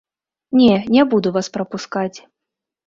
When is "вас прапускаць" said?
1.39-2.17